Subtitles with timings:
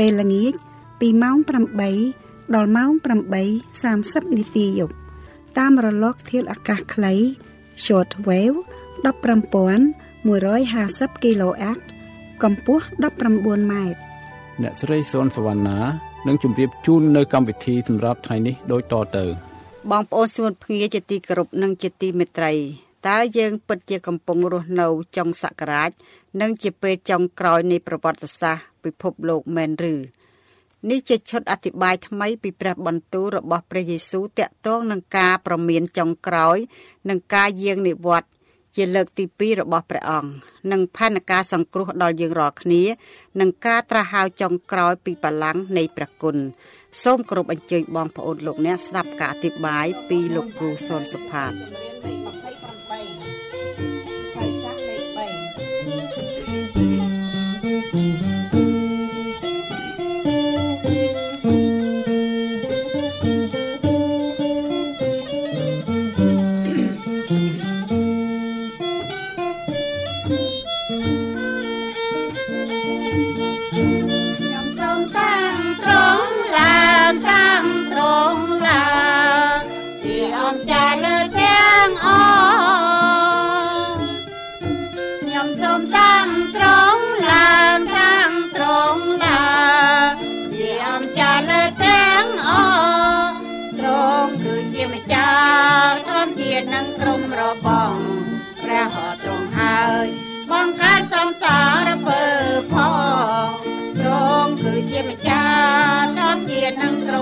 [0.00, 0.54] ពេលល្ងាច
[1.00, 1.36] ពីម៉ោង
[1.96, 2.90] 8ដល់ម៉ោង
[3.44, 4.94] 8:30នាទីយប់
[5.58, 7.14] តាមរលកធាតុអាកាសខ្លី
[7.84, 8.58] short wave
[9.04, 11.78] 15150 kHz
[12.42, 12.84] កម្ពស់
[13.26, 13.98] 19ម៉ែត្រ
[14.62, 15.78] អ្នកស្រីសុនសវណ្ណា
[16.26, 19.24] នឹងជម្រាបជូននៅកម្មវិធីសម្រាប់ថ្ងៃនេះដូចតទៅ
[19.90, 22.52] បងប្អូនសួនភ្ងាជាទីគោរពនិងជាទីមេត្រី
[23.08, 24.86] តើយើងពិតជាកំពុងរស់នៅ
[25.16, 25.90] ចុងសករាជ
[26.40, 29.94] និងជាពេលចុងក្រោយនៃប្រវត្តិសាស្ត្រ ពិភពលោកមែនឬ
[30.90, 36.56] នេះជាឈុតអធិប្បាយថ្មីពីព្រះបន្ទូលរបស់ព្រះយេស៊ូវតាក់ទងនឹងការប្រមានចុងក្រោយ
[37.08, 38.30] និងការយាងនិវត្តន៍
[38.76, 40.30] ជាលើកទី2របស់ព្រះអង្គ
[40.72, 42.82] និងផែនការសង្គ្រោះដល់យើងរាល់គ្នា
[43.40, 46.36] និងការត្រាស់ហៅចុងក្រោយពីបលាំងនៃព្រះគុណ
[47.02, 51.52] សូមគោរពអញ្ជើញបងប្អូនលោកអ្នកស្ដាប់ការអធិប្បាយពីលោកគ្រូសុនសុផាត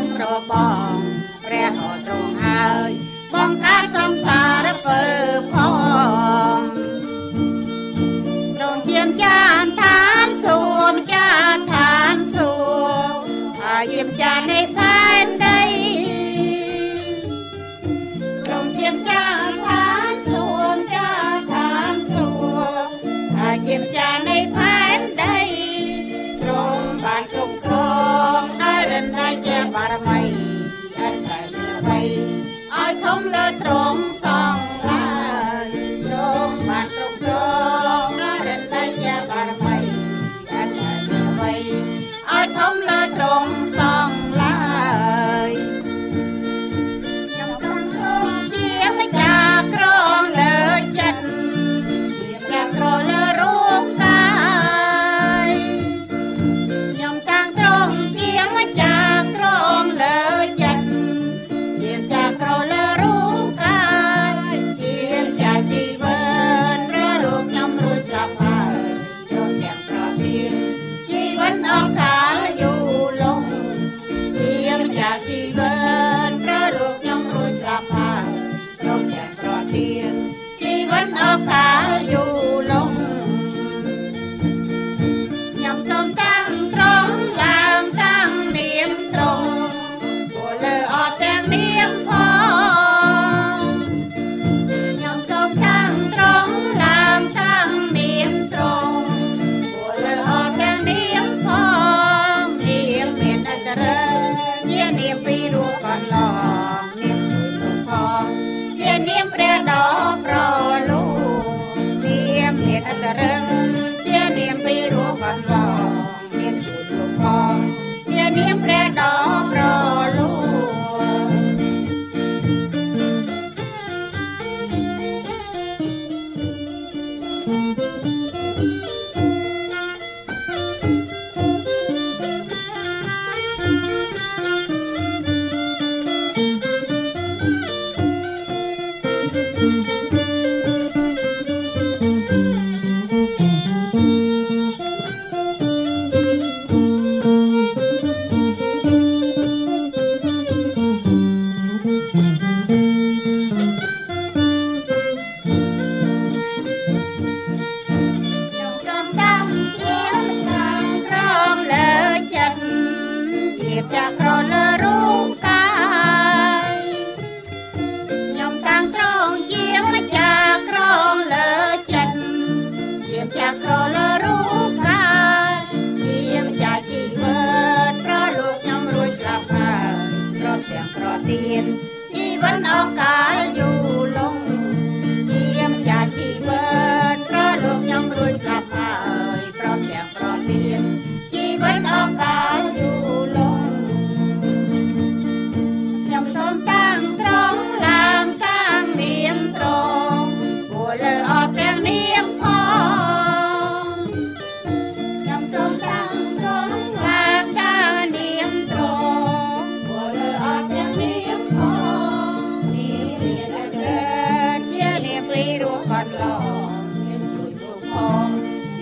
[0.03, 0.53] ងរប
[0.95, 0.97] ង
[1.45, 2.91] ព្រះក៏ទ្រង់ហើយ
[3.35, 4.48] បងកើតសំសា
[33.69, 34.08] ร้อง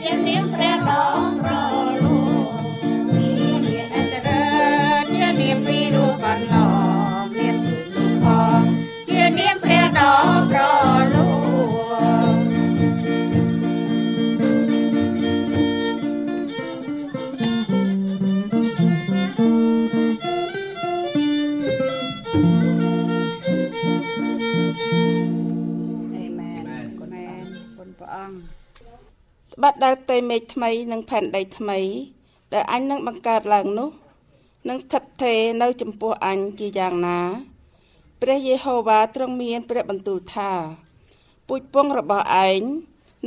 [0.06, 1.16] ជានាម
[29.84, 31.78] ដែលផ្ទៃមេឃថ្មីនិងផែនដីថ្មី
[32.52, 33.90] ដែលអញនឹងបង្កើតឡើងនោះ
[34.69, 37.20] នឹងស្ថិតថេរនៅចំពោះអញជាយ៉ាងណា
[38.23, 40.50] ព្រះយេហូវ៉ាទ្រង់មានព្រះបន្ទូលថា
[41.49, 42.61] ពូជពងរបស់ឯង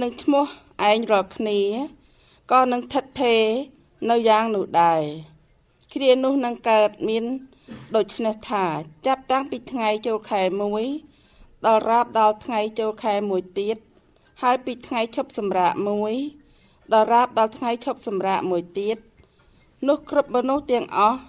[0.02, 0.46] នឹងឈ្មោះ
[0.90, 1.60] ឯងរាល់គ្នា
[2.52, 3.44] ក៏នឹងស្ថិតថេរ
[4.10, 5.02] នៅយ៉ាងនោះដែរ
[5.94, 7.26] គ្រានោះនឹងកើតមាន
[7.96, 8.66] ដូច្នេះថា
[9.08, 10.42] ចាប់តាំងពីថ្ងៃចូលខែ
[11.04, 13.78] 1ដល់រាប់ដល់ថ្ងៃចូលខែ1ទៀត
[14.42, 16.16] ហើយពីថ្ងៃឈប់សម្រាកមួយ
[16.94, 18.98] ដល់រាបដល់ថ្ងៃឈប់សម្រាកមួយទៀត
[19.88, 21.20] នោះគ្រប់មនុស្សទាំងអស់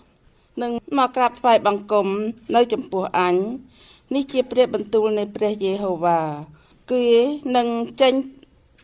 [0.62, 2.06] នឹងមកក្រាបថ្វាយបង្គំ
[2.54, 3.34] នៅចំពោះអញ
[4.14, 6.20] នេះជាព្រះបន្ទូលនៃព្រះយេហូវ៉ា
[6.92, 7.04] គឺ
[7.56, 7.68] នឹង
[8.00, 8.14] ចេញ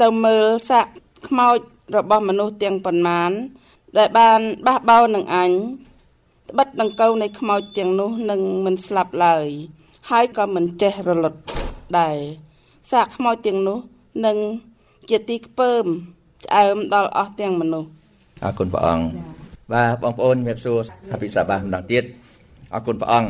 [0.03, 0.93] ទៅមើលសាក់
[1.29, 1.57] ខ្មោច
[1.97, 3.31] របស់មនុស្សទាំងប៉ុន្មាន
[3.97, 5.51] ដែលបានបះបោរនឹងអញ
[6.51, 9.47] ត្បិតដង្កូវនៃខ្មោចទាំងនោះនឹងមិនស្លាប់ឡើយ
[10.11, 11.39] ហើយក៏មិនចេះរលត់
[11.99, 12.17] ដែរ
[12.91, 13.79] សាកខ្មោចទាំងនោះ
[14.27, 14.37] នឹង
[15.11, 15.85] ជាទីខ្ពើម
[16.45, 17.89] ឆ្អើមដល់អស់ទាំងមនុស្ស
[18.45, 19.05] អរគុណព្រះអង្គ
[19.73, 22.05] បាទបងប្អូនជំរាបសួរអភិសាបាម្ដងទៀត
[22.75, 23.29] អរគុណព្រះអង្គ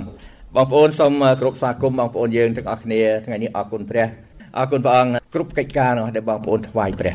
[0.57, 4.07] បងប្អូនសូមគ្រប់ស្វាគមន៍បងប្អូនយើងទាំងអស់គ្នាថ្ងៃនេះអរគុណព្រះ
[4.59, 7.15] អរគុណព្រះអង្គគ្រប់កិច្ចការរបស់ដែលបងប្អូនថ្វាយព្រះ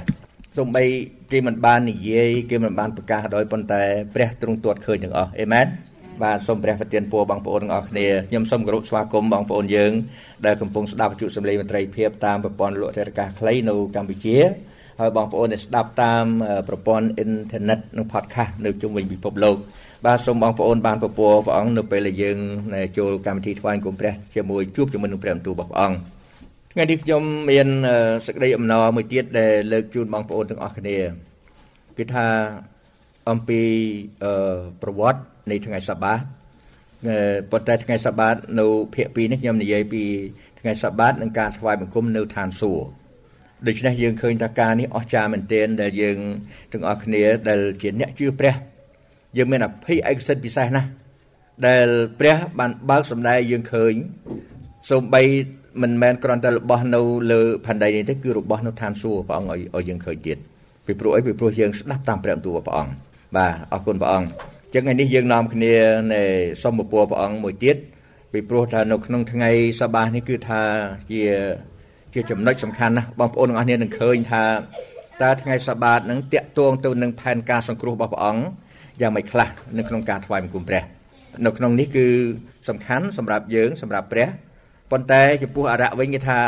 [0.57, 0.83] សូម្បី
[1.31, 3.81] គេមិនបាននិយាយគេមិនបានប្រកាសដោយប៉ុន្តែ
[4.15, 5.67] ព្រះទ្រង់ទួតឃើញទាំងអស់អេមែន
[6.23, 9.91] បាទសូមព្រះប្រទានពរបងប្អូនទាំងអស់គ្នាខ្ញុំសូមគោរពស្វាគមន៍បងប្អូនយើង
[10.45, 14.37] ដែលកំពុងស្ដាប់វិទ្យុសំឡេងមន្ត្រីភាពតាមប្រព័ន្ធលោកធារកាសខ្លីនៅកម្ពុជា
[15.01, 16.25] ហើយបងប្អូនដែលស្ដាប់តាម
[16.67, 19.57] ប្រព័ន្ធអ៊ីនធឺណិតនិង podcast នៅជុំវិញពិភពលោក
[20.05, 22.37] បាទសូមបងប្អូនបានពពរព្រះអង្គនៅពេលដែលយើង
[22.97, 25.97] ចូលកម្មវិធីថ្វាយគុំព្រះជាមួយជួបជាមួយនឹងព្រះបន្ទូលរបស់ព្រះអង្គ
[26.71, 27.67] ថ្ងៃនេះខ្ញុំមាន
[28.25, 30.97] សេចក្តីអំណរមួយទៀតដែលលើកជូនបងប្អូនទាំងអស់គ្នា
[31.97, 32.27] គឺថា
[33.29, 33.61] អំពី
[34.81, 36.19] ប្រវត្តិនៃថ្ងៃសបាត
[37.51, 38.65] ប៉ុន្តែថ្ងៃសបាតនៅ
[38.95, 40.03] ភាគ2នេះខ្ញុំនិយាយពី
[40.59, 43.00] ថ្ងៃសបាតនិងការថ្វាយបង្គំនៅឋានសួគ៌
[43.67, 46.17] ដូច្នេះយើងឃើញថាការនេះអស្ចារ្យមែនទែនដែលយើង
[46.71, 48.55] ទាំងអស់គ្នាដែលជាអ្នកជឿព្រះ
[49.37, 50.89] យើងមានអភ័យឯកសិទ្ធិពិសេសណាស់
[51.67, 51.87] ដែល
[52.19, 53.93] ព្រះបានបើកសម្ដែងយើងឃើញ
[54.89, 55.21] សូម្បី
[55.81, 57.01] មិនមែនគ្រាន់តែរបស់នៅ
[57.31, 60.37] លើផែនដីនេះទេគឺរបស់នៅឋានសួគ៌ព្រះអង្គឲ្យយើងឃើញទៀត
[60.85, 62.93] ពីព្រោះអីពីព្រោះយើងស្ដាប់តាមព្រះបន្ទូលរបស់ព្រះអង្គ
[63.35, 64.27] បាទអរគុណព្រះអង្គ
[64.73, 65.73] ចឹងថ្ងៃនេះយើងនាំគ្នា
[66.13, 66.21] នៃ
[66.63, 67.77] សុំពពរព្រះអង្គមួយទៀត
[68.31, 69.49] ពីព្រោះថានៅក្នុងថ្ងៃ
[69.81, 70.61] សបានេះគឺថា
[71.11, 71.23] ជា
[72.13, 74.43] ជាចំណុចសំខាន់ណាស់បងប្អូនទាំងអស់គ្នានឹងឃើញថា
[75.23, 78.43] តើថ្ងៃសបាតនឹងតាក់ទងទៅនឹងផែនការសង្គ្រោះរបស់ព្រះអង្គ
[79.01, 80.83] យ៉ាងម៉េចខ្លះនៅក្នុងការថ្វាយបង្គំព្រះ
[81.45, 82.07] នៅក្នុងនេះគឺ
[82.69, 84.27] សំខាន់សម្រាប់យើងសម្រាប់ព្រះ
[84.91, 86.39] ប៉ុន្តែចំពោះអរៈវិញគេថា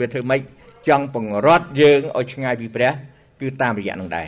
[0.00, 0.40] វាធ្វើម៉េច
[0.88, 2.92] ចង់បង្រត់យើងឲ្យឆ្ងាយពីព្រះ
[3.40, 4.26] គឺតាមរយៈនឹងដែរ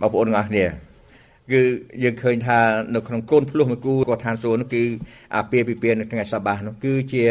[0.00, 0.64] បងប្អូនទាំងអស់គ្នា
[1.52, 1.60] គឺ
[2.02, 2.58] យើងឃើញថា
[2.94, 4.82] នៅក្នុងកូនភ្លោះមួយគូក៏ឋានសួគ៌នោះគឺ
[5.34, 7.26] អាពាហ៍ពិពាហ៍នៅថ្ងៃសបាសនោះគឺជា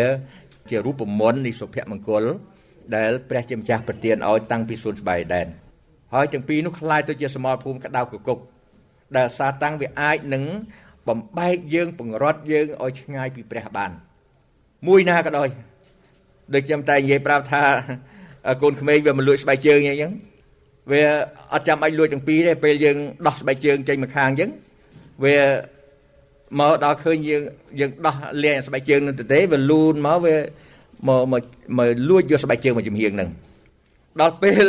[0.70, 2.24] ជារូបមន្តនៃសុភមង្គល
[2.97, 5.47] ដែលព្រះជាម្ចាស់ប្រទានឲ្យតាំងពីសួនស្បៃដែន
[6.15, 8.39] ហើយទាំងពីរនោះคล้ายទៅជាសមរភូមិក្តៅកគុក
[9.17, 10.45] ដែលសាតាំងវាអាចនឹង
[11.09, 13.91] បំបែកយើងបង្រត់យើងឲ្យឆ្ងាយពីព្រះបាន
[14.89, 15.49] មួយណាក៏ដោយ
[16.55, 17.63] ដូចខ្ញុំតែនិយាយប្រាប់ថា
[18.63, 20.13] កូនក្មេងវាមកលួចស្បែកជើងអញ្ចឹង
[20.91, 21.03] វា
[21.53, 22.97] អត់ចាំបាច់លួចទាំងពីរទេពេលយើង
[23.27, 24.51] ដោះស្បែកជើងចេញមកខាងអញ្ចឹង
[25.25, 25.37] វា
[26.61, 27.43] មកដល់ឃើញយើង
[27.81, 30.37] យើងដោះលាងស្បែកជើងនឹងទៅទេវាលូនមកវា
[31.08, 31.44] មកមក
[31.78, 33.30] មកលួចយកស្បែកជើងមកចំហៀងហ្នឹង
[34.22, 34.66] ដល់ពេល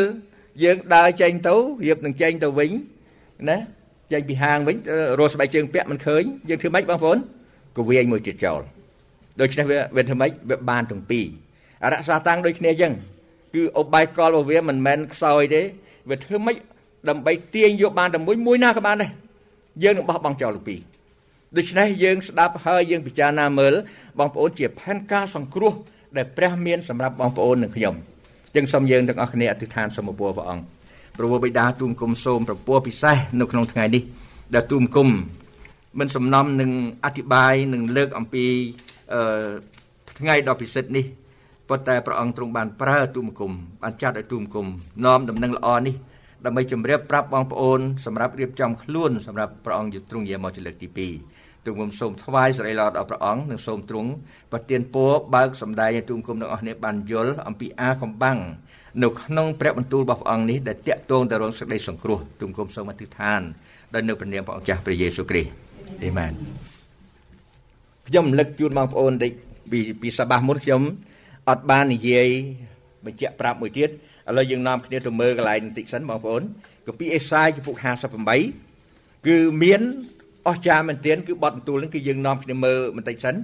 [0.62, 1.54] យើងដើរចេញទៅ
[1.86, 2.70] រៀបនឹងចេញទៅវិញ
[3.50, 3.58] ណា
[4.12, 4.76] ចេញពីហាងវិញ
[5.18, 7.18] រស់ស្បែកជើងពាក់មិនឃើញយើងធ្វើម៉េចបងប្អូន
[7.76, 8.60] ក៏វាយមួយទៀតចោល
[9.40, 11.26] ដូច្នេះវាវាធ្វើម៉េចវាបានទាំងពីរ
[11.84, 12.92] អរសាតាំងដូចគ្នាអញ្ចឹង
[13.54, 15.62] គឺអបាយកលរបស់វាមិនមែនខ្សោយទេ
[16.10, 16.56] វាធ្វើម៉េច
[17.08, 19.10] ដើម្បីទាញយកបានតែមួយមួយណាក៏បានដែរ
[19.82, 20.80] យើងនឹងបោះបង់ចោលទាំងពីរ
[21.56, 23.74] ដូច្នេះយើងស្ដាប់ហើយយើងពិចារណាមើល
[24.18, 25.72] បងប្អូនជាផែនការសង្គ្រោះ
[26.16, 27.94] ដែលព្រះមានសម្រាប់បងប្អូននិងខ្ញុំ
[28.56, 30.64] ចឹងសូមយើងទាំងអស់គ្នាអធិដ្ឋានសូមអរព្រះអង្គ
[31.16, 34.02] ព្រះបិតាទូមគុំសូមប្រពោះពិសេសនៅក្នុងថ្ងៃនេះ
[34.54, 35.08] ដែលទូមគុំ
[35.98, 36.70] មិនសំណំនឹង
[37.04, 38.44] អធិប្បាយនឹងលើកអំពី
[39.14, 39.48] អឺ
[40.18, 41.04] ថ្ងៃដ៏ពិសិដ្ឋនេះ
[41.68, 44.66] ប៉ុន្តែព្រះអង្គទ្រង់បានប្រើទូមគុំបានចាត់ឲ្យទូមគុំ
[45.04, 45.94] នាំដំណឹងល្អនេះ
[46.44, 54.10] ដើម្បីជម្រាបប្រាប់បងប្អូនសម្រាប់រៀបចំខ្លួនសម្រាប់ព្រះអង្គទ្រង់យាមកជាលើកទី2 ទូមគុំសូមថ្វាយសេរីល្អដល់ព្រះអង្គនិងសូមទ្រង់
[54.52, 58.38] ប្រទានពរបើកសម្ដែងឲ្យទូមគុំទាំងអស់គ្នាបានយល់អំពីអាកំបាំង
[59.02, 63.40] នៅក្នុងព្រះបន្ទូលរបស់ព្រះអង្គនេះដែលតាក់ទងទៅរងសេចក្តីសង្គ្រោះទូមគុំសូមអធិដ្ឋាន
[63.94, 65.50] ដោយនៅព្រះនាមព្រះអង្គចាស់ព្រះយេស៊ូវគ្រីស្ទ
[66.04, 66.32] អេមែន
[68.08, 69.32] ខ្ញុំរំលឹកជូនបងប្អូនតិច
[69.70, 70.82] ពីពីសបាសមុនខ្ញុំ
[71.50, 72.28] អត់បាននិយាយ
[73.04, 73.92] បញ្ជាក់ប្រាប់មួយទៀតឥ
[74.36, 76.42] ឡូវយើងនាំគ្នាទៅមើលកន្លែងបន្តិចសិនបងប្អូន
[76.86, 77.76] កាពីអេសាយចំពុក
[78.50, 79.82] 58គឺមាន
[80.48, 83.34] អស្ចារ្យមែនទែនគឺបទបន្ទូលនេះគឺយើងនាំគ្នាមើលបន្តិចសិន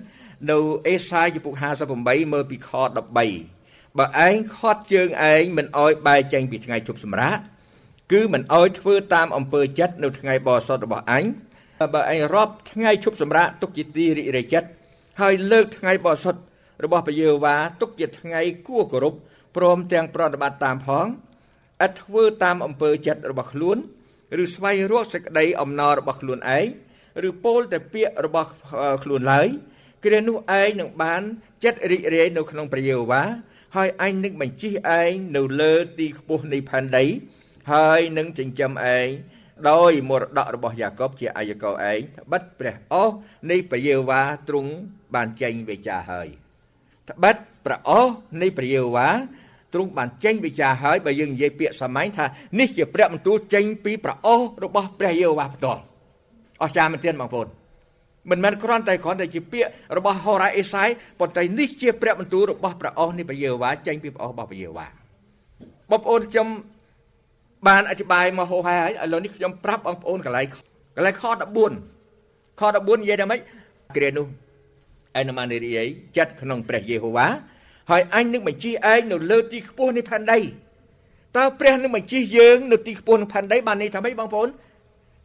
[0.50, 0.58] នៅ
[0.88, 1.54] អេសាយចំពុក
[1.98, 7.38] 58មើលពីខ13បើឯងខាត់ជើងឯងមិនអោយបែកចេញពីថ្ងៃជប់សម្រាក
[8.12, 11.24] គឺមិនអោយធ្វើតាមអំពើចិត្តនៅថ្ងៃបរិសុទ្ធរបស់អញ
[11.94, 14.68] បើឯងរាប់ថ្ងៃឈប់សម្រាកទុកជាទីរីករាយចិត្ត
[15.20, 16.40] ហើយលើកថ្ងៃបរិសុទ្ធ
[16.84, 19.14] របស់ព្រះយេហូវ៉ាទុកជាថ្ងៃគួរគោរព
[19.56, 21.06] ព្រមទាំងប្រតិបត្តិតាមផង
[21.84, 23.76] ឥតធ្វើតាមអំពើចិត្តរបស់ខ្លួន
[24.42, 26.66] ឬស្វែងរកសេចក្តីអំណររបស់ខ្លួនឯង
[27.28, 28.48] ឬពោលតែពាក្យរបស់
[29.04, 29.48] ខ្លួនឡើយ
[30.04, 31.22] គ្រានោះឯងនឹងបាន
[31.64, 33.22] ចិត្តរីករាយនៅក្នុងព្រះយេហូវ៉ា
[33.76, 37.04] ហើយអញនឹងបញ្ជិះឯងនៅលើទីខ្ពស់នៃផែនដី
[37.72, 39.06] ហើយនឹងចិញ្ចឹមឯង
[39.70, 43.14] ដោយមរតករបស់យ៉ាកុបជាអាយកោឯងត្បិតព្រះអស់
[43.50, 44.70] នៃព្រះយេហូវ៉ាទ្រង់
[45.14, 46.28] បានចេញវិចារហើយ
[47.10, 49.08] ត្បិតព្រះអស់នៃព្រះយេហូវ៉ា
[49.74, 52.24] ទ្រង់បានចេញវិចារហើយបើយើងនិយាយពាក្យសម័យថា
[52.58, 55.82] នេះជាព្រះបន្ទូលចេញពីព្រះអស់របស់ព្រះយេហូវ៉ាផ្ទាល់
[56.62, 57.48] អស្ចារ្យមែនទែនបងប្អូន
[58.30, 60.88] មិនមែនគ្រាន់តែគ្រាន់តែជាពាក្យរបស់ហោរ៉ាអេសាយ
[61.20, 64.88] ប៉ុន្តែនេះជាព្រះបន្ទូលរបស់ព្រះអស់នៃព្រះយេហូវ៉ាចេញពីព្រះអស់របស់ព្រះយេហូវ៉ា
[65.90, 66.48] បងប្អូនខ្ញុំ
[67.68, 70.46] បានអធិប្បាយមកហោហែហើយឥឡូវនេះខ្ញុំប្រាប់បងប្អូនកន្លែង
[70.96, 73.40] កន្លែងខ14ខ14និយាយថាម៉េច
[73.96, 74.26] គ្រានោះ
[75.18, 75.84] ឯនម៉ានេរី
[76.16, 77.26] ចិត្តក្នុងព្រះយេហូវ៉ា
[77.90, 80.38] ហើយអញនឹងបញ្ជិះឯងនៅលើទីខ្ពស់នៃផែនដី
[81.36, 84.48] តើព្រះនឹងបញ្ជិះយើងនៅទីខ្ពស់នៃផែនដីបានន័យថាម៉េចបងប្អូន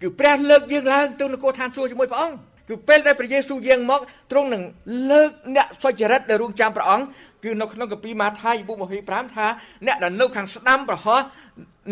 [0.02, 2.38] គឺព្រះលើកយើងឡើងទៅនគរឋានសួគ៌ជាមួយព្រះអង្គ
[2.70, 4.02] គឺពេលដែលព្រះយេស៊ូវយាងមក
[4.32, 4.64] ទ្រង់នឹង
[5.12, 7.06] លើកអ្នកសុចរិតដែលរងចាំព្រះអង្គ
[7.44, 9.48] គឺនៅក្នុងកាពីម៉ាថាយពុ25ថា
[9.86, 11.20] អ្នកដែលនៅខាងស្ដាំប្រហោះ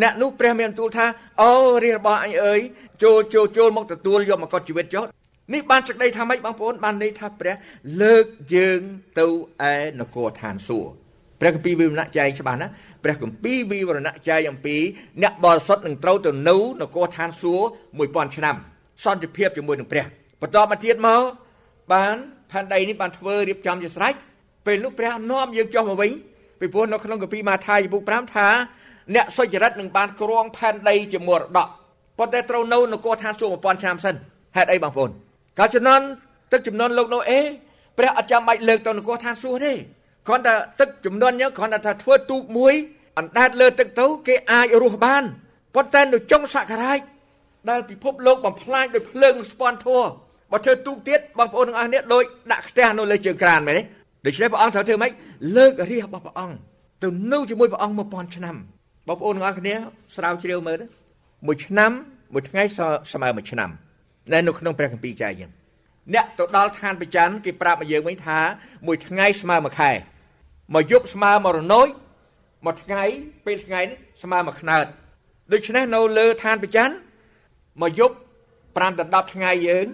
[0.02, 1.06] អ្នកនោះព្រះមានទូលថា
[1.42, 1.52] អូ
[1.84, 2.60] រាជរបស់អញអើយ
[3.04, 5.06] ចូលចូលចូលមកទទួលយកមកកត់ជីវិតចុះ
[5.54, 7.56] នេះបានសេចក្តីថាម៉េចបងប្អូនបានន័យថាព្រះ
[8.02, 8.82] លើកយើង
[9.20, 9.28] ទៅ
[9.72, 11.07] ឯនគរឋានសួគ៌
[11.42, 12.68] ព្រះគម្ពីរវិវរណៈចែងច្បាស់ណា
[13.04, 14.76] ព្រះគម្ពីរវិវរណៈចែងអំពី
[15.22, 17.64] អ្នកបរិសុទ្ធនឹងត្រូវទៅនៅនគរឋានសួគ៌
[17.98, 18.56] 1000ឆ្នាំ
[19.04, 20.06] សន្តិភាពជាមួយនឹងព្រះ
[20.42, 21.22] បន្តមកទៀតមក
[21.94, 22.16] បាន
[22.52, 24.14] ផែនដីនេះបានធ្វើរៀបចំជាស្រេច
[24.66, 26.12] ពេលនោះព្រះនាំយើងចុះមកវិញ
[26.60, 28.48] ពីព្រោះនៅក្នុងកាពីម៉ាថាយពុក5ថា
[29.16, 31.68] អ្នកសុចរិតនឹងបានគ្រងផែនដីជាមរតក
[32.18, 34.16] ប៉ុន្តែត្រូវនៅនគរឋានសួគ៌1000ឆ្នាំសិន
[34.56, 35.10] ហេតុអីបងប្អូន
[35.60, 36.06] កាលជំនាន់
[36.52, 37.40] ទឹកជំនាន់លោកណូអេ
[37.98, 39.74] ព្រះអត់ចាំបាច់លើកទៅនគរឋានសួគ៌ទេ
[40.28, 42.74] គ្រាន់តែទឹកជំនាន់យើងគ្រាន់តែថាធ្វើទូកមួយ
[43.20, 45.24] អណ្ដែតលើទឹកទៅគេអាចរស់បាន
[45.76, 47.00] ប៉ុន្តែនៅចុងសក្ការ័យ
[47.70, 50.02] ដែលពិភពលោកបំផ្លាញដោយភ្លើងស្ពាន់ធัว
[50.52, 53.84] បើធ្វើទូកទៀតបងប្អូនទាំងអស់នេះដូចដាក់ខ្ទះនៅលើជើងក្រានមែនទេ
[54.26, 55.12] ដូច្នេះព្រះអង្គត្រូវធ្វើម៉េច
[55.58, 56.56] លើករាជរបស់ព្រះអង្គ
[57.04, 58.56] ទៅនៅជាមួយព្រះអង្គ1000ឆ្នាំ
[59.08, 59.74] បងប្អូនទាំងអស់គ្នា
[60.16, 60.78] ស្រាវជ្រាវមើល
[61.48, 61.92] មួយឆ្នាំ
[62.34, 63.70] មួយថ្ងៃស្មើមួយឆ្នាំ
[64.34, 65.52] នៅនៅក្នុងព្រះគម្ពីរចែកយ៉ាង
[66.14, 68.40] អ្នកទៅដល់ឋានប្រច័នគេប្រាប់មកយើងវិញថា
[68.88, 69.92] មួយថ្ងៃស្មើមួយខែ
[70.74, 71.88] មួយយប់ស្មើមួយរណោយ
[72.66, 73.04] មួយថ្ងៃ
[73.46, 73.82] ពេលថ្ងៃ
[74.24, 74.86] ស្មើមួយខ្នើត
[75.54, 76.90] ដូច្នេះនៅលើឋានប្រច័ន
[77.82, 78.16] មួយយប់
[78.66, 79.86] 5ដល់10ថ្ងៃយើង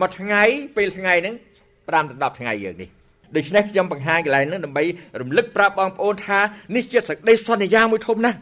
[0.00, 0.42] មួយថ្ងៃ
[0.76, 1.34] ពេលថ្ងៃហ្នឹង
[1.66, 2.88] 5ដល់10ថ្ងៃយើងនេះ
[3.36, 4.84] ដូច្នេះខ្ញុំបង្ហាញកន្លែងហ្នឹងដើម្បី
[5.20, 6.40] រំលឹកប្រាប់បងប្អូនថា
[6.76, 8.38] នេះជាសេចក្តីសន្យាមួយធំណាស់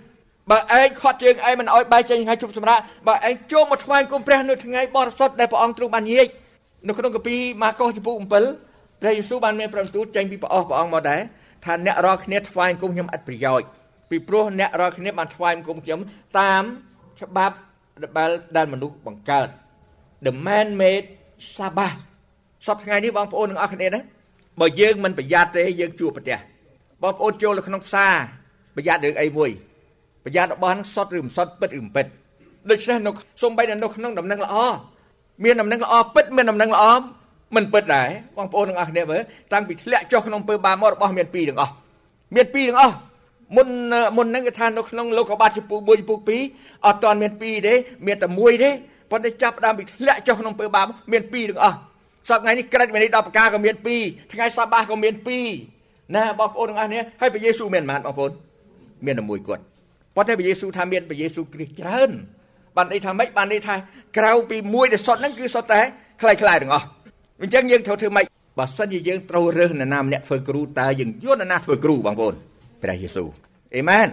[0.50, 6.28] បើឯងខាត់ជើងឯងមិនអោយបែកចេញថ្ងៃជប់សម្រាប់បើឯងចូលមកថ្វាយគុំព្រះនៅថ្ងៃបរិសុទ្ធដែលព្រះអង្គទ្រង់បាននិយាយ
[6.86, 8.75] នៅក្នុងកាពីម៉ាកុសចំពោះ7
[9.06, 11.20] ព្រះយេស៊ូវបានមានប្របន្ទូលចេញពីព្រះអស់ព្រះអង្គមកដែរ
[11.64, 13.66] ថាអ្នករាល់គ្នាថ្វាយគុំខ្ញុំឥតប្រយោជន៍
[14.10, 16.00] ពីព្រោះអ្នករាល់គ្នាបានថ្វាយគុំខ្ញុំ
[16.38, 16.62] តាម
[17.20, 17.56] ច្បាប់
[18.56, 19.48] ដែលមនុស្សបង្កើត
[20.26, 21.06] the man made
[21.56, 21.98] sabbath
[22.66, 24.00] សពថ្ងៃនេះបងប្អូនទាំងអស់គ្នាណា
[24.60, 26.38] បើយើងមិនប្រយ័ត្នទេយើងជួបប្រទះ
[27.02, 28.14] បងប្អូនចូលទៅក្នុងផ្សារ
[28.76, 29.50] ប្រយ័ត្នរឿងអីមួយ
[30.24, 32.06] ប្រយ័ត្នរបស់នឹងសុតឬមិនសុតពិតឬមិនពិត
[32.70, 33.10] ដូច្នេះនៅ
[33.42, 34.56] សំបីនៅក្នុងដំណឹងល្អ
[35.44, 36.84] មានដំណឹងល្អពិតមានដំណឹងល្អ
[37.54, 39.22] មិនពិតដែរបងប្អូនទាំងអស់គ្នាមើល
[39.52, 41.72] តាំងពីធ្លាក់ចុះក្នុងពើបាមករបស់មានពីរទាំងអស់
[42.36, 42.96] មានពីរទាំងអស់
[43.56, 43.68] មុន
[44.16, 46.18] មុនហ្នឹងគេថានៅក្នុងលោកបាទចំពោះ1ចំពោះ
[46.52, 47.74] 2អត់តាន់មានពីរទេ
[48.06, 48.70] មានតែមួយទេ
[49.10, 51.76] ប៉ុន្តែចាប់ដើមពីធ្លាក់ចុះក្នុងពើបាមមានពីរទាំងអស់
[52.28, 54.00] សប្តាហ៍ថ្ងៃនេះក្រិតមាននេះដល់ប្រការក៏មានពីរ
[54.32, 55.46] ថ្ងៃសប្តាហ៍ក៏មានពីរ
[56.16, 58.30] ណាបងប្អូនទាំងអស់គ្នាហើយព្រះយេស៊ូវមានប៉ុន្មានបងប្អូន
[59.06, 59.62] មានតែមួយគាត់
[60.16, 62.10] ប៉ុន្តែព្រះយេស៊ូវថាមានព្រះយេស៊ូវគ្រីស្ទច្រើន
[62.76, 63.74] បានន័យថាម៉េចបានន័យថា
[64.18, 65.80] ក្រៅពីមួយដែលសុទ្ធហ្នឹងគឺសុទ្ធតែ
[66.20, 66.86] ខ្លីៗទាំងអស់
[67.42, 68.24] អញ្ចឹងយើងត្រូវធ្វើម៉េច
[68.58, 72.34] បើសិនជាយើងត្រូវរើសនរណាម្នាក់ធ្វើគ្រូតើយើងយល់នរណាធ្វើគ្រូបងប្អូន
[72.82, 73.28] ព្រះយេស៊ូវ
[73.76, 74.08] អេមែន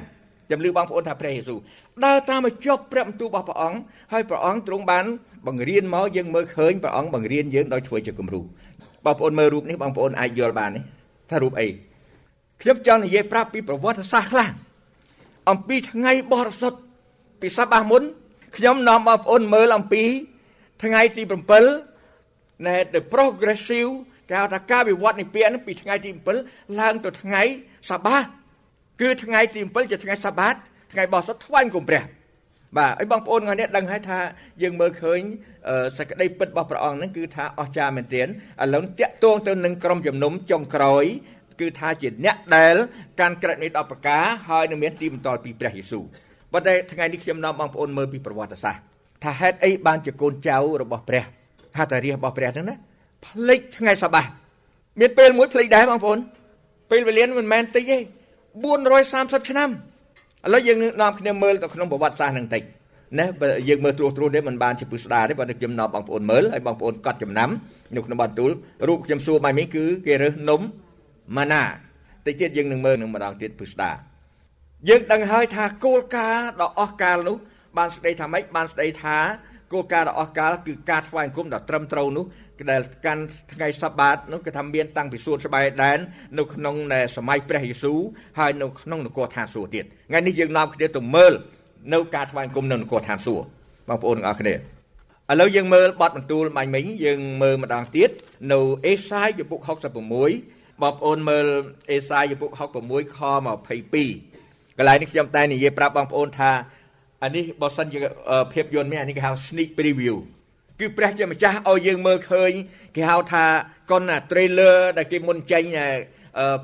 [0.50, 1.60] ចាំលឺបងប្អូនថាព្រះយេស៊ូវ
[2.06, 3.78] ដើរតាមមកជាប់ព្រះបន្ទូលរបស់ព្រះអង្គ
[4.14, 5.06] ហើយព្រះអង្គទ្រង់បាន
[5.48, 8.44] បង្រៀនមកយើងមើលឃើញព្រះអង្គបង្រៀនយើងដោយធ្វើជាគំរូប
[9.14, 10.82] ងប្អូនមើលរូបនេះបងប្អូនអាចយល់បានទេ
[11.30, 11.68] ថារូបអី
[12.62, 14.50] ខ្ញុំចង់និយាយប្រាប់ពីប្រវត្តិសាស្ត្រខ្លះ
[15.50, 16.80] អំពីថ្ងៃបរិសុទ្ធ
[17.42, 18.02] ពីសបាមុន
[18.58, 20.04] ខ្ញុំនាំបងប្អូនមើលអំពី
[20.84, 21.93] ថ្ងៃទី7
[22.66, 23.92] ណែ the progressive
[24.30, 26.10] គេហៅថាការវិវត្តនៃពាក្យនេះពីថ្ងៃទី
[26.46, 27.42] 7ឡើងទៅថ្ងៃ
[27.92, 28.26] សបាត
[29.02, 30.56] គឺថ្ងៃទី7ជាថ្ងៃសបាត
[30.94, 32.04] ថ្ងៃបោះសុតថ្វាយគុំព្រះ
[32.78, 34.20] បាទឲ្យបងប្អូនថ្ងៃនេះដឹងហើយថា
[34.62, 35.20] យើងមើលឃើញ
[35.98, 41.06] សក្តីពិតរបស់ព្រះអង្គហ្នឹងគឺថាអស្ចារ្យមែនទែនឥឡូវតាក់ទងទៅនឹងក្រុមជំនុំចុងក្រោយ
[41.62, 42.76] គឺថាជាអ្នកដែល
[43.20, 46.04] កាន់ក្រិតនេះដល់ប្រការហើយនឹងមានទីបន្តពីព្រះយេស៊ូវ
[46.54, 48.82] ប៉ុន្តែថ្ងៃនេះខ្ញុំនាំបងប្អូនមើលពីប្រវត្តិសាស្ត្រ
[49.24, 51.24] ថាហេតុអីបានជាកូនចៅរបស់ព្រះ
[51.76, 52.76] ថាតារារបស់ព្រះហ្នឹងណា
[53.26, 54.26] ផ្លេចថ្ងៃសបាស
[55.00, 56.20] មានពេលមួយផ្លេចដែរបងប្អូន
[56.92, 57.98] ពេលវេលាមិនមែនតិចទេ
[58.74, 59.72] 430ឆ្នាំឥ
[60.54, 62.64] ឡូវយើងនាំគ្នាមើលទៅក្នុងប្រវត្តិសាស្ត្រហ្នឹងតិច
[63.20, 67.50] ណាបើយើងមើលត្រួសត្រួសទេមិនបានជាពិស្ដារទេបើខ្ញុំនាំបងប្អូនមើលហើយបងប្អូនកត់ចំណាំ
[67.96, 68.52] នៅក្នុងបន្ទូល
[68.88, 70.62] រូបខ្ញុំសួរមកនេះគឺគេរើសនំ
[71.38, 71.64] ម៉ាណា
[72.26, 73.96] តិចទៀតយើងនឹងមើលនឹងម្ដងទៀតពិស្ដារ
[74.90, 77.38] យើងដឹងហើយថាគោលការណ៍ដ៏អស្ចារ្យនោះ
[77.78, 79.18] បានស្ដីថាម៉េចបានស្ដីថា
[79.74, 82.26] គោលការណ៍ដ៏អស្ចារ្យគឺការថ្វាយអង្គមដ៏ត្រឹមត្រូវនោះ
[82.72, 86.00] ដែលកាន់ថ្ងៃសបាតនោះគឺថាមានតាំងពីសួនស្បែកដែន
[86.40, 86.76] នៅក្នុង
[87.18, 88.00] សម័យព្រះយេស៊ូវ
[88.40, 91.34] ហើយនៅក្នុងនគរឋានសួគ៌ទៀតថ្ងៃនេះយើងនាំគ្នាទៅមើល
[91.94, 93.46] នៅការថ្វាយអង្គមនៅនគរឋានសួគ៌
[93.90, 94.58] បងប្អូនទាំងអស់គ្នាឥ
[95.42, 98.10] ឡូវយើងមើលបទបន្ទូលបាញ់មិញយើងមើលម្ដងទៀត
[98.54, 101.46] នៅអេសាយជំពូក66បងប្អូនមើល
[101.92, 103.20] អេសាយជំពូក66ខ
[104.00, 106.52] 22កន្លែងនេះខ្ញុំតែនិយាយប្រាប់បងប្អូនថា
[107.24, 108.00] អានេះបើសិនជា
[108.54, 110.16] ភាពយន្តមានអានេះគេហៅ sneak preview
[110.80, 112.52] គឺព្រះជាម្ចាស់ឲ្យយើងមើលឃើញ
[112.96, 113.46] គេហៅថា
[113.92, 115.64] កុន trailer ដែលគេមុនចេញ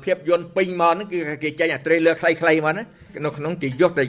[0.04, 2.84] ភាពយន្តពេញមកហ្នឹងគឺគេចេញអា trailer ខ្លីៗមកណា
[3.24, 4.04] នៅក្នុងគេយកទៅ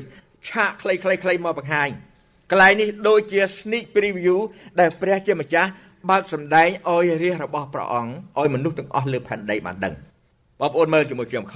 [0.50, 1.90] ឆាកខ្លីៗមកបង្ហាញ
[2.52, 4.38] កន្លែងនេះដូចជា sneak preview
[4.80, 5.70] ដែលព្រះជាម្ចាស់
[6.10, 9.94] បើកសម្ដែងឲ្យរាជរបស់ព្រះអង្គឲ្យមនុស្សទាំងអស់លើផែនដីបានដឹង
[10.60, 11.54] បងប្អូនមើលជាមួយខ្ញុំខ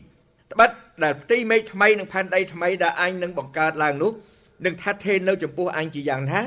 [0.00, 0.70] 22ត្បិត
[1.04, 4.12] ដែលផ្ទៃមេឃថ្មីនិងផែនដីថ្មីដែលអញនឹងបង្កើតឡើងនោះ
[4.64, 6.40] នឹងថាត់ថេរនៅចំពោះអញជាយ៉ាងណា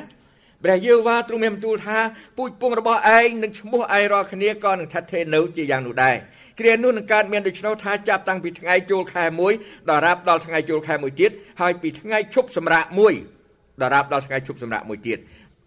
[0.63, 1.97] ព្រះយេហូវ៉ាទ្រង់មានបន្ទូលថា
[2.38, 6.15] ពូជពងរបស់ឯងនឹងឈ្មោះឯងរាល់គ្នាក៏នឹងថាត់ថេរនៅជាយ៉ាងនោះដែរ
[6.60, 9.23] គ្រានោះនឹងកើតមានដូច្នោះថាចាប់តាំងពីថ្ងៃចូលខែ
[9.58, 12.86] 1ដល់រាប់ដល់ថ្ងៃចូលខែ1ទៀតហើយពីថ្ងៃឈប់សម្រាក
[13.34, 15.17] 1ដល់រាប់ដល់ថ្ងៃឈប់សម្រាក1ទៀត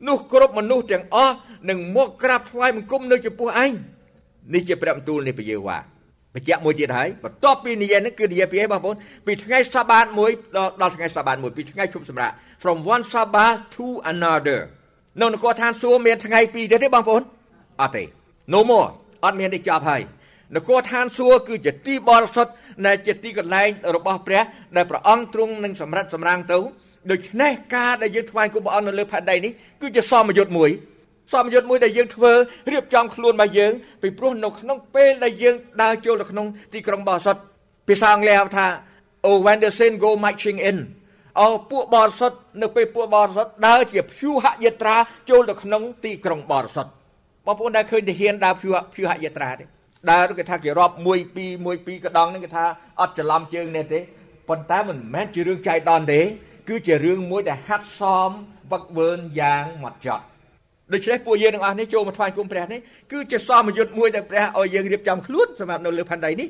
[0.08, 1.34] នោះគ្រប់មនុស្សទាំងអស់
[1.70, 3.70] នឹងមកក្រាបថ្វាយបង្គំនៅចំពោះឯង
[4.54, 5.78] នេះជាព្រះបន្ទូលនៃព្រះយេហូវ៉ា
[6.34, 14.60] បញ្ជាក់មួយទៀតហើយបន្ទាប់ពីនិយាយនេះគឺនិយាយពីអីបងប្អូនពីថ្ងៃសាបាតមួយដល់ដល់ថ្ងៃសាបាតមួយពីថ្ងៃឈប់សម្រាក from one sabbath to another
[15.20, 17.22] នៅនគរឋានសួគ៌មានថ្ងៃពីរទៀតទេបងប្អូន
[17.80, 18.04] អត់ទេ
[18.54, 18.88] no more
[19.24, 20.02] អត់មានទេចប់ហើយ
[20.56, 22.52] នគរឋានសួគ៌គឺជាទីបរិសុទ្ធ
[22.86, 24.42] ដែលជាទីកន្លែងរបស់ព្រះ
[24.76, 26.58] ដែលព្រះអង្គទ្រង់នឹងសម្រិតសម្រាំងទៅ
[27.10, 30.70] ដូច្នេះការដែលយើងថ្វាយគុំព្រះអង្គនៅលើផែនដីនេះគឺជាសមយុទ្ធមួយ
[31.32, 32.32] សមយុទ្ធមួយដែលយើងធ្វើ
[32.72, 37.40] រៀបចំខ្លួនរបស់យើងពីព្រោះនៅក្នុងពេលដែលយើងដើរចូលទៅក្នុងទីក្រុងបរិសុទ្ធ
[37.88, 38.66] ភាសាអង់គ្លេសហៅថា
[39.28, 40.78] oh when the sin go marching in
[41.40, 44.96] អោពួកបរិសុទ្ធនៅពេលពួកបរិសុទ្ធដើរជាព្យូហយាត្រា
[45.30, 46.90] ចូលទៅក្នុងទីក្រុងបរិសុទ្ធ
[47.46, 49.64] បងប្អូនដែលឃើញទាហានដើរព្យូព្យូហយាត្រាទេ
[50.10, 51.06] ដើរគេថាគេរាប់1 2
[51.66, 52.64] 1 2កដងហ្នឹងគេថា
[53.00, 54.00] អត់ច្រឡំជើងនេះទេ
[54.48, 56.20] ប៉ុន្តែមិនមែនជារឿងចៃដន្យទេ
[56.68, 58.30] គឺជារឿងមួយដែលហាត់សម
[58.72, 60.24] វឹកវើយ៉ាងម៉ត់ចត់
[60.92, 62.80] ដូច្នេះពួកយើងទាំងអស់នេះចូលមកថ្វាយគុំព្រះនេះ
[63.12, 66.48] គឺជាសមយុទ្ធមួយដែលព្រះឲ្យយើងរៀបចំខ្លួនសម្រាប់នៅលើផែនដីនេះ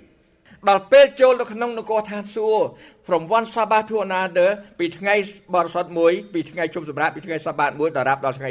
[0.68, 2.64] ដល់ពេលចូលទៅក្នុងនគរឋានសួគ៌
[3.06, 5.14] from one sabbath to another ពីថ្ងៃ
[5.54, 8.50] បរិសុទ្ធមួយពីថ្ងៃជុំសម្រាប់ពីថ្ងៃសបាតមួយដល់រាប់ដល់ថ្ងៃ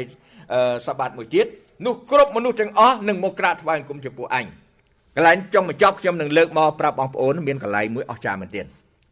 [0.86, 1.46] សបាតមួយទៀត
[1.86, 4.44] នោះគ្រប់មនុស្សទាំងអស់នឹងមកក្រាបថ្វាយអង្គមចំពោះអញ
[5.16, 8.66] កន្លែងចុងបញ្ចប់ខ្ញុំនឹងលើកមកប្រាប់បងប្អូនមានកន្លែងមួយអស្ចារ្យមែនទែន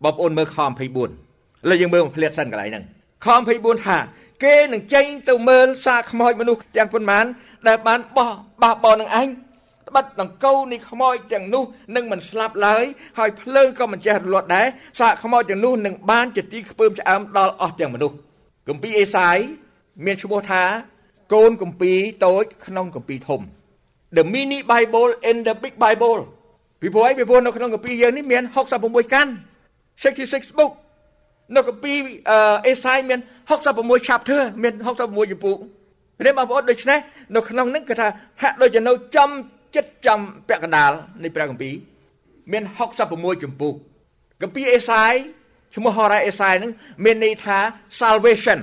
[0.04, 1.06] បងប្អូនមើលខ24ឥ
[1.68, 2.84] ឡូវយើងមើលផ្លាតសិនកន្លែងហ្នឹង
[3.24, 3.96] ខ24ថា
[4.44, 7.24] គេនឹងចេញទៅមើលសាកខ្មោចមនុស្សទាំងប៉ុន្មាន
[7.68, 8.30] ដែលបានបោះ
[8.62, 9.28] បះបោនឹងអញ
[9.88, 11.64] ត្បិតដង្កូវនៃខ្មោចទាំងនោះ
[11.96, 12.84] នឹងមិនស្លាប់ឡើយ
[13.18, 14.66] ហើយភ្លើងក៏មិនចេះរលត់ដែរ
[15.00, 18.16] សាកខ្មោចទាំងនោះនឹងបានជាទីខ្ពើមឆ្អើមដល់អស់ទាំងមនុស្ស
[18.68, 19.36] គម្ពីរអេសាយ
[20.04, 20.62] មានឈ្មោះថា
[21.34, 23.40] កូនគម្ពីរតូចក្នុងគម្ពីរធំ
[24.16, 26.20] The mini Bible in the big Bible
[26.80, 28.42] ពីព្រោះអីពីព្រោះនៅក្នុងគម្ពីរយើងនេះមាន
[28.78, 29.32] 66កាន់
[29.92, 30.72] 66 book
[31.54, 31.98] នៅគម្ពីរ
[32.68, 33.20] អេសាយមាន
[33.64, 35.58] 66 chapter មាន66ជំពូក
[36.26, 36.98] នេះបងប្អូនដូច្នេះ
[37.36, 38.08] នៅក្នុងហ្នឹងគឺថា
[38.42, 39.30] ហាក់ដូចជានៅចំ
[39.76, 41.74] ចិត្តចំពាក់កណ្ដាលនៃព្រះគម្ពីរ
[42.52, 42.62] មាន
[43.04, 43.72] 66ចម្ពោះ
[44.42, 45.12] គម្ពីរអេសាយ
[45.74, 46.72] ឈ្មោះហោរ៉ាអេសាយហ្នឹង
[47.04, 47.58] មានន័យថា
[48.00, 48.58] salvation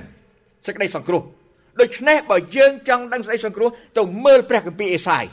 [0.66, 1.22] សេចក្តីសង្គ្រោះ
[1.80, 5.24] ដូច្នេះបើយើងចង់ដឹងសេចក្តីសង្គ្រោះទៅមើលព្រះគម្ពីរអេសាយ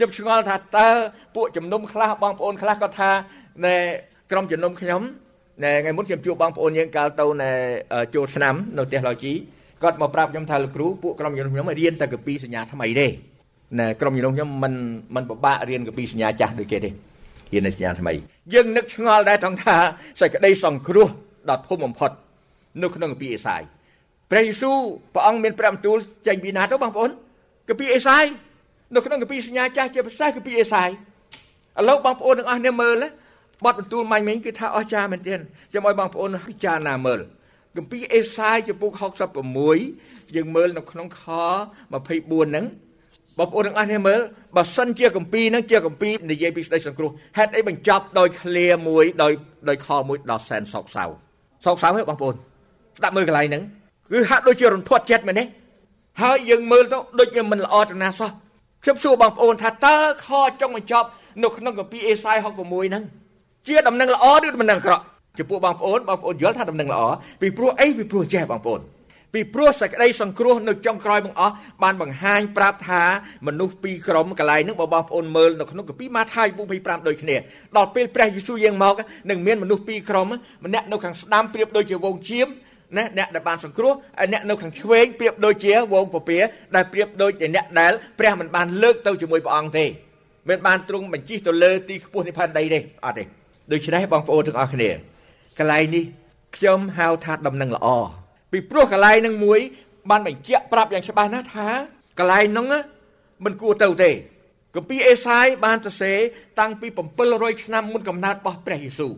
[0.00, 0.88] ជិបឆ្ងល់ថាតើ
[1.34, 3.10] ពួកជំនុំខ្លះបងប្អូនខ្លះក៏ថា
[3.64, 3.76] ណែ
[4.30, 5.02] ក្រុមជំនុំខ្ញុំ
[5.60, 7.50] ណែថ្ងៃមុនខ្ញុំជួបបងប្អូនយើងកាលទៅណែ
[8.14, 9.32] ចូលឆ្នាំនៅផ្ទះឡូជី
[9.82, 13.06] គាត់មកប្រាប់ខ្ញុំថាលោកគ្រូពួកក្រុមជំនុំខ្ញុំរៀនតែគម្ពីរសញ្ញាថ្មីទេ
[13.78, 14.74] ណែក្រុមជំនុំខ្ញុំមិន
[15.14, 16.90] មិនពិបាករៀនគម្ពីរសញ្ញាចាស់ដូចគេទេ
[17.52, 18.12] រៀនសញ្ញាថ្មី
[18.54, 19.76] យើងនឹកឆ្ងល់ដែរថងថា
[20.20, 21.08] សេចក្តីសង្គ្រោះ
[21.50, 22.10] ដ៏ធំបំផុត
[22.82, 23.62] នៅក្នុងគម្ពីរអេសាយ
[24.30, 24.78] ព្រះយេស៊ូវ
[25.14, 27.10] ព្រះអង្គមានព្រះបន្ទូលចេញពីណាទៅបងប្អូន
[27.68, 28.24] គម្ពីរអេសាយ
[28.94, 33.04] នៅក្នុងគម្ពីរសញ្ញាចាស់ជាភាសាគម្ពីរអេសាយឥឡូវបងប្អូនទាំងអស់គ្នាមើល
[33.64, 35.40] បទបន្ទូលមាញ់មិញគឺថាអស្ចារ្យមែនទែន
[35.72, 37.20] ចាំឲ្យបងប្អូនពិចារណាមើល
[37.76, 38.90] គម្ពីរអេសាយចំពុក
[39.64, 41.22] 66យើងមើលនៅក្នុងខ
[41.92, 42.66] 24ហ្នឹង
[43.38, 44.20] បងប្អូនទាំងអស់គ្នាមើល
[44.56, 49.32] បើសិនជាគម្ពីរហ្នឹងជាគម្ពីរនិយាយពីស្ដីសង្គ្រោះហេតុអីបញ្ចប់ដោយឃ្លាមួយដោយ
[49.68, 51.04] ដោយខមួយដល់សែនសោកសៅ
[51.64, 52.34] សោកសៅហ៎បងប្អូន
[52.98, 53.62] ស្ដាប់មើលកន្លែងហ្នឹង
[54.10, 55.44] គឺហាក់ដូចជារន្ធត់ចិត្តមែនទេ
[56.22, 58.30] ហើយយើងមើលទៅដូចជាមិនល្អទៅណាសោះ
[58.84, 59.96] ខ្ញុំសួរបងប្អូនថាតើ
[60.26, 60.28] ខ
[60.60, 61.08] ចុងបញ្ចប់
[61.42, 62.44] នៅក្នុងគម្ពីរអេសាយ66
[62.88, 63.04] ហ្នឹង
[63.66, 65.04] ជាដំណឹងល្អឬដំណឹងអាក្រក់
[65.38, 67.02] ចំពោះបងប្អូនបងប្អូនយល់ថាដំណឹងល្អ
[67.40, 68.82] ពីព្រោះអីពីព្រោះចេះបងប្អូន
[69.34, 73.02] ពីព្រោះសេចក្តីសង្គ្រោះនៅចុងក្រោយបង្អស់បានបង្ហាញប្រាប់ថា
[73.46, 77.36] មនុស្សពីរក្រុមកន្លែងហ្នឹងបើបងប្អូនមើលនៅក្នុងគម្ពីរម៉ាថាយ25ដូចគ្នា
[77.76, 78.94] ដល់ពេលព្រះយេស៊ូវយាងមក
[79.30, 80.26] នឹងមានមនុស្សពីរក្រុម
[80.64, 82.48] ម្នាក់នៅខាងស្ដាំប្រៀបដូចជាវងជៀម
[82.96, 86.38] ណាអ្នកដែលបានសង្គ្រោះហើយអ្នកនៅខាងឆ្វេងប្រៀបដូចជាវងពពា
[86.76, 89.86] ដែលប្រៀបដូចជាអ្នកដែលព្រះមិនបានលើកទៅជាមួយព្រះអង្គទេ
[90.48, 94.90] មិនបានទ្រង់បញ្ជិះទៅលើទីខ្ពស់នៃផែនដីទេអត់ទេ ដូច្នេះបងប្អូនទាំងអស់គ្នា
[95.58, 96.04] កន្លែងនេះ
[96.56, 97.86] ខ្ញុំហៅថាដំណឹងល្អ
[98.52, 99.60] ពីព្រោះកន្លែងនឹងមួយ
[100.10, 101.68] បានបញ្ជាក់ប្រាប់យ៉ាងច្បាស់ណាស់ថា
[102.18, 102.66] កន្លែងហ្នឹង
[103.44, 104.10] មិនគួរទៅទេ
[104.74, 106.18] គម្ពីរអេសាយបានសរសេរ
[106.60, 106.86] តាំងពី
[107.24, 109.12] 700ឆ្នាំមុនកំណើតរបស់ព្រះយេស៊ូវ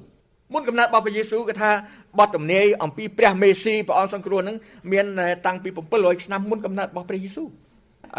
[0.53, 1.71] មុនកំណើតរបស់ព្រះយេស៊ូវគឺថា
[2.19, 4.57] បទទំនាយអំពីព្រះមេស៊ីព្រះអង្គសង្គ្រោះនឹង
[4.93, 5.07] មាន
[5.47, 7.49] តាំងពី700ឆ្នាំមុនកំណើតរបស់ព្រះយេស៊ូវ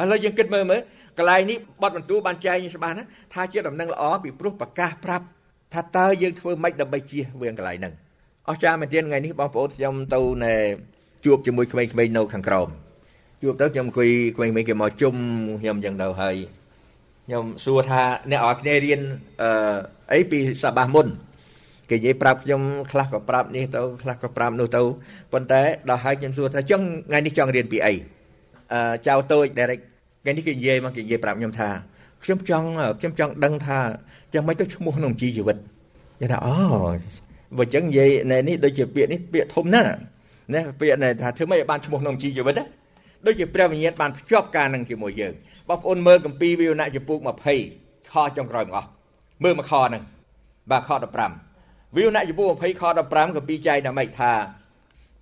[0.01, 0.81] ឥឡូវយើងគិតមើលមើល
[1.17, 5.25] កន្លែងនេះបទបន្ទូលបានចែងច្បាស់ណាថាជាដំណឹងល្អពីព្រោះប្រកាសប្រាប់
[5.73, 7.93] ថាតើយើងធ្វើម៉េចដើម្បីជៀសវាងកន្លែងហ្នឹង
[8.49, 10.55] អស្ចារ្យមែនទែនថ្ងៃនេះបងប្អូនខ្ញុំទៅណែ
[11.25, 12.67] ជួបជាមួយក្មេងៗនៅខាងក្រោម
[13.43, 15.15] ជួបទៅខ្ញុំអង្គុយក្មេងៗគេមកជុំ
[15.61, 16.35] ខ្ញុំអញ្ចឹងទៅហើយ
[17.25, 19.01] ខ្ញុំសួរថាអ្នកអរគ្នារៀន
[19.41, 19.49] អឺ
[20.13, 21.07] អីពីសបាសមុន
[21.89, 24.81] គេនិយាយប្រាប់ខ្ញុំខ្លះក៏ប្រាប់នេះទៅខ្លះក៏ប្រាប់នោះទៅ
[25.33, 27.93] ប៉ុន្តែដល់ហើយខ្ញុំសួរថាចង់ថ្ងៃនេះចង់រៀនពីអី
[28.73, 29.83] អឺចៅតូច direct
[30.23, 31.69] ថ្ងៃនេះគេនិយាយមកគេនិយាយប្រាប់ខ្ញុំថា
[32.23, 32.67] ខ្ញុំចង់
[32.99, 33.79] ខ្ញុំចង់ដឹងថា
[34.33, 35.57] យ៉ាងម៉េចទៅឈ្មោះក្នុងជីជីវិត
[36.19, 36.55] គេថាអូ
[37.57, 38.09] បើអញ្ចឹងនិយាយ
[38.49, 39.87] នេះដូចជាពាក្យនេះពាក្យធំណាស់
[40.53, 42.65] ណាពាក្យនេះថាធ្វើម៉េចឲ្យបានឈ្មោះក្នុងជីជីវិតណា
[43.25, 45.33] ដូចជាព្រះវិញ្ញាណបានភ្ជាប់ការនឹងជាមួយយើង
[45.69, 47.19] បងប្អូនមើលកម្ពីវិវណៈចំពុក
[47.65, 48.89] 20ខចុងក្រោយមកអស់
[49.43, 50.03] មើលមកខហ្នឹង
[50.71, 50.89] បាទខ
[51.41, 54.33] 15វិវណៈចំពុក20ខ15កម្ពីចែកថាម៉េចថា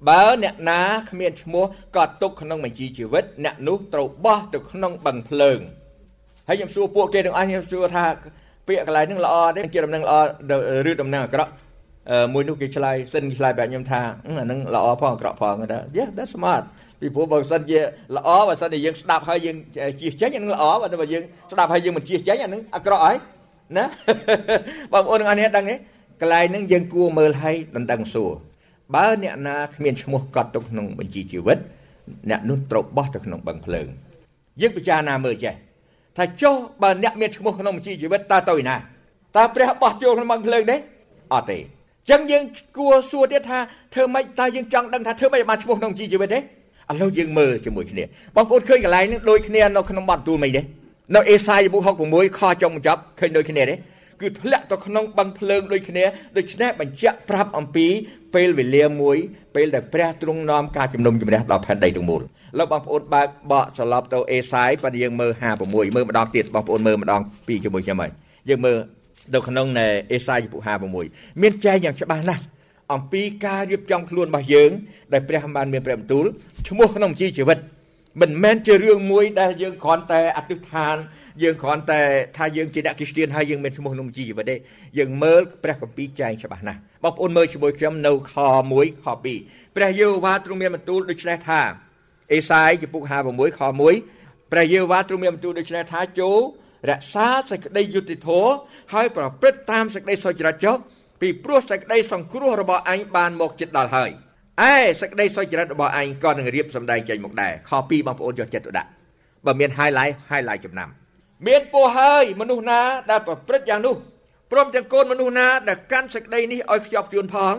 [0.10, 5.60] បើអ្នកណាគ្មានឈ្មោះក៏ទុកក្នុងបញ្ជីជីវិតអ្នកនោះត្រូវបោះទៅក្នុងបឹងភ្លើង
[6.48, 8.06] ហើយខ្ញុំសួរពួកគេទាំងអស់ខ្ញុំសួរថា
[8.68, 10.16] ពាក្យកន្លែងហ្នឹងល្អទេជាដំណឹងល្អ
[10.90, 11.52] ឬដំណឹងអាក្រក់
[12.34, 16.64] មួយនោះគេឆ្លើយសិនគេឆ្លើយប្រាប់ខ្ញុំថាអាហ្នឹងល្អផងអាក្រក់ផងថា Yeah that's smart
[17.00, 17.80] ពីព្រោះបើសិនជា
[18.18, 19.58] ល្អបើសិនជាយើងស្ដាប់ហើយយើង
[20.02, 20.64] ជៀសចេញអាហ្នឹងល្អ
[21.02, 23.18] បើយើងស្ដាប់ហើយយើងមិនជៀសចេញអាហ្នឹងអាក្រក់ហើយ
[23.78, 23.86] ណា
[24.94, 25.76] បងប្អូនទាំងអស់នេះដឹងទេ
[26.22, 28.32] កន្លែងហ្នឹងយើងគួរមើលឲ្យដណ្ដឹងសួរ
[28.96, 31.58] បើអ្នកណាគ្មានឈ្មោះកត់ទៅក្នុងបញ្ជីជីវិត
[32.30, 33.88] អ្នកនោះត្រូវបោះទៅក្នុងបឹងភ្លើង
[34.62, 35.54] យើងពិចារណាមើលចេះ
[36.18, 38.76] ថាចុះបើអ្នកមានឈ្មោះក្នុងបញ្ជីជីវិតតើទៅឯណា
[39.38, 40.76] តើព្រះបោះចូលក្នុងបឹងភ្លើងទេ
[41.34, 41.58] អត់ទេ
[42.10, 42.44] ចឹងយើង
[42.78, 43.60] គួរសួរទៀតថា
[43.94, 46.42] ធ្វើម៉េចតើយើងចង់ដឹងថាធ្វើម៉េចបានឈ្មោះក្នុងជីជីវិតទេឥ
[47.02, 48.04] ឡូវយើងមើលជាមួយគ្នា
[48.36, 50.62] បងប្អូនឃើញកន្លែងនេះដូចគ្នានៅក្នុងបទទូលមិនទេ
[51.16, 53.76] នៅអេសាយបុក66ខចុងបញ្ចប់ឃើញដូចគ្នាទេ
[54.22, 56.04] គឺធ្លាក់ទៅក្នុងបឹងភ្លើងដូចគ្នា
[56.38, 57.88] ដូច្នេះបញ្ជាក់ប្រាប់អំពី
[58.36, 59.18] ពេលវេលាមួយ
[59.56, 62.22] ពេលដែលព្រះទ្រង់នាំការជំនុំជម្រះដល់ផែនដីទាំងមូល
[62.58, 65.32] លោកបងប្អូនបើកបកត្រឡប់ទៅអេសាយប៉ះយើងមើល
[65.64, 68.12] 56មើលម្ដងទៀតបងប្អូនមើលម្ដងពីរជាមួយខ្ញុំហើយ
[68.50, 68.78] យើងមើល
[69.34, 69.68] នៅក្នុង
[70.12, 70.60] អេសាយពុ
[71.00, 72.44] 56មានចែងយ៉ាងច្បាស់ណាស់
[72.94, 74.72] អំពីការរៀបចំខ្លួនរបស់យើង
[75.14, 76.26] ដែលព្រះបានមានព្រះបន្ទូល
[76.68, 77.60] ឈ្មោះក្នុងជីជីវិត
[78.22, 80.96] មិនមែនជារឿងមួយដែលយើងគ្រាន់តែអធិដ្ឋាន
[81.44, 82.02] យើងគ្រាន់តែ
[82.38, 84.56] ថាយើងជាអ្នកគ្រីស្ទានហើយយើងមានឈ្មោះក្នុងជីវិតទេ
[84.98, 88.36] យើងមើលព្រះគម្ពីរចែងច្បាស់ណាស់បងប្អូនមើលជាមួយខ្ញុំនៅខ
[88.70, 89.06] 1ខ
[89.42, 91.62] 2ព្រះយេហូវ៉ាទ្រង់មានបន្ទូលដូច្នេះថា
[92.32, 93.62] អេសាយចំពុក56ខ
[94.02, 96.40] 1ព្រះយេហូវ៉ាទ្រង់មានបន្ទូលដូច្នេះថាចូល
[96.90, 98.52] រក្សាសេចក្តីយុត្តិធម៌
[98.94, 100.78] ហើយប្រព្រឹត្តតាមសេចក្តីសុចរិតចុះ
[101.22, 104.10] ពីព្រោះសេចក្តីសង្គ្រោះរបស់អញបានមកចិត្តដល់ហើយ
[104.62, 108.90] ឯសេចក្តីសុចរិតរបស់ឯងក៏នឹងរៀបសម្ដែងចេញមកដែរខ2បងប្អូនយកចិត្តទុកដាក់
[109.46, 110.90] បើមាន highlight highlight ចំណាំ
[111.48, 112.82] មានពោះហើយមនុស្សណា
[113.12, 113.96] ដែលប្រព្រឹត្តយ៉ាងនោះ
[114.52, 117.54] ព្រមទាំងកូនមនុស្សណាដែលកាន់សេចក្តីនេះឲ្យខ្ជាប់ខ្ជួនផង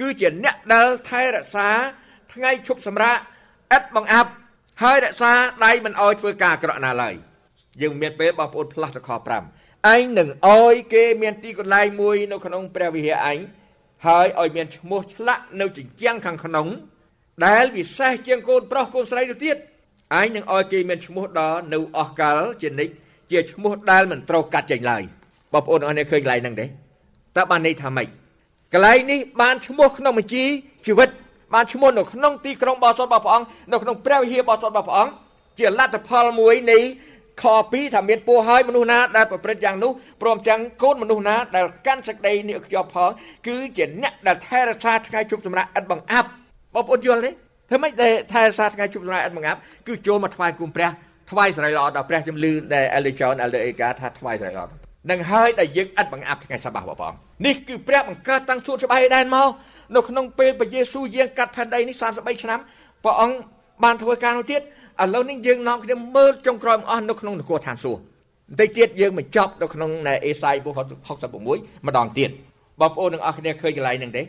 [0.00, 1.68] គឺជាអ្នកដែលថែរក្សា
[2.34, 3.18] ថ្ងៃឈប់សម្រាក
[3.76, 4.30] ឥតបង្អាប់
[4.82, 5.32] ហើយរក្សា
[5.64, 7.14] ដៃមិនឲ្យធ្វើការអាក្រក់ណាឡើយ
[7.82, 13.38] យើងមានពេលបងប្អូនផ្លាស់ទៅខ5ឯងនឹងអោយគេមានទីកន្លែងមួយនៅក្នុងព្រះវិហារឯង
[14.06, 16.68] ហើយឲ្យមានឈ្មោះឆ្លាក់នៅជញ្ជាំងខាងក្នុង
[17.46, 19.56] ដែលវិសេសជាងកូនប្រុសកូនស្រីទៅទៀត
[20.20, 22.94] ឯងនឹងឲ្យគេមានឈ្មោះដល់នៅអស់កាលជានិច្ច
[23.32, 25.02] ជាឈ្មោះដែលមិនត្រូវកាត់ចេញឡើយ
[25.52, 26.66] បងប្អូនអរនេះឃើញកន្លែងហ្នឹងទេ
[27.36, 28.08] តើបានន័យថាម៉េច
[28.72, 30.44] កន្លែងនេះបានឈ្មោះក្នុងបញ្ជី
[30.86, 31.08] ជីវិត
[31.54, 35.12] បានឈ្មោះនៅក្នុងទីក្រុងបោះសុតរបស់ព្រះអង្គនៅក្នុងព្រះវិហារបោះសុតរបស់ព្រះអង្គ
[35.58, 36.78] ជាលទ្ធផលមួយនៃ
[37.42, 43.10] ខ2ថាមានពោះហើយមនុស្សណាដែលប្រព្រឹត្តយ៉ាងនោះព្រមទាំងកូនមនុស្សណាដែលកាន់សេចក្តីនេះខ្ជាប់ផង
[43.46, 46.28] គឺជាអ្នកដែលថែរក្សាថ្ងៃជប់សម្រាប់ឥតបង្អាប់
[46.74, 50.90] បងប្អូនយល់ទេធ្វើម៉េចដែលថែរក្សាថ្ងៃជប់សម្រាប់ឥតបង្អាប់គឺចូលមកថ្វាយគុំព្រះ
[51.30, 54.66] ថ្វាយសេរីល្អដល់ព្រះជំលឺដែល Elder John Elder Eka ថាថ្វាយសេរីល្អ
[55.10, 59.48] នឹងហើយដែលយើងឥតបង្អាប់ថ្ងៃសបារបស់ព្រះអង្គនេះគឺព្រះបង្កើតតាំងសួនស្បៃដែនមក
[59.96, 62.60] នៅក្នុងពេលព្រះយេស៊ូវយាងកាត់ផែនដីនេះ33ឆ្នាំ
[63.04, 63.36] ព្រះអង្គ
[63.84, 68.00] បានធ្វើការនោះទៀតឥឡូវនេះយើងនាំគ្នាមើលចុងក្រោយអស់នៅក្នុងនគរឋានសួគ៌
[68.48, 69.90] បន្តិចទៀតយើងបញ្ចប់នៅក្នុង
[70.26, 70.70] អេសាយពុ
[71.28, 72.30] 66ម្ដងទៀត
[72.80, 74.22] បងប្អូនទាំងអស់គ្នាឃើញកន្លែងហ្នឹងទេ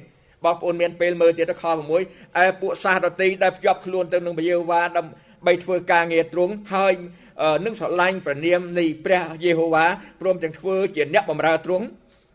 [0.46, 1.66] បងប្អូនមានពេលមើលទៀតទៅខ
[2.02, 6.94] 6ឯពួកសាសដតីដែលភ្ជាប់ខ្លួនទៅនឹងពយេហូវ៉ាដើម្បីធ្វើការងារទ្រង់ហើយ
[7.66, 9.86] នឹងស្រឡាញ់ព្រះនាមនៃព្រះយេហូវ៉ា
[10.22, 11.86] ព្រមទាំងធ្វើជាអ្នកបម្រើទ្រង់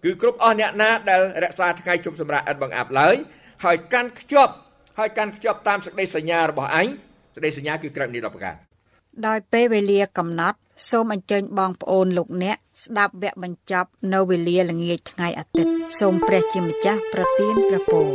[0.06, 3.14] គឺគ្រប់អស់អ្នកណាដែលរក្សាថ្ងៃជប់សម្រាប់ឥតបង្អាប់ឡើយ
[3.64, 4.52] ហើយកាន់ខ្ជាប់
[4.98, 6.86] ហើយកាន់ខ្ជាប់តាមសេចក្តីសញ្ញារបស់អញ
[7.34, 8.54] សេចក្តីសញ្ញាគឺក្រឹបនេះ10ប្រការ
[9.26, 10.58] ដោយពេលវេលាកំណត់
[10.90, 18.08] សូមអញ្ជើញបងប្អូនលោកអ្នកស្ដាប់វគ្គបញ្ចប់នៅវេលាល្ងាចថ្ងៃអាទិត្យសូមព្រះជាម្ចាស់ប្រទានព្រះពរ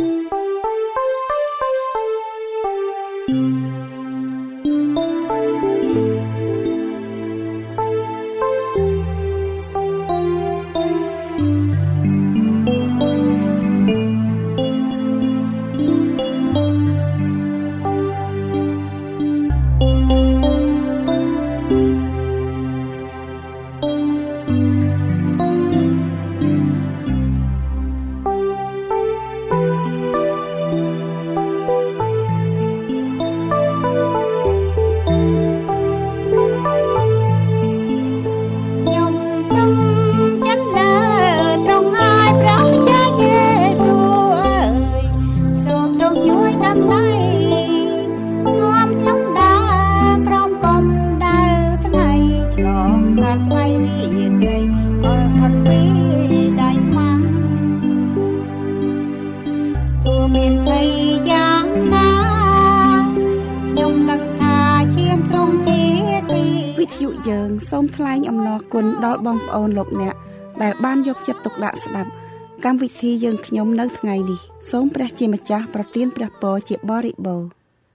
[3.28, 3.71] thank you
[71.84, 72.32] ចិត្តទុកដាក់ស្ដាប់
[72.66, 74.40] កម្មវិធីយើងខ្ញុំនៅថ្ងៃនេះ
[74.72, 77.61] សូមព្រះជាម្ចាស់ប្រទានព្រះពរជាបរិបូរណ៍